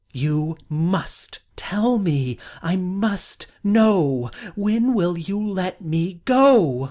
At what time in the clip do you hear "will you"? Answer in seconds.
4.95-5.39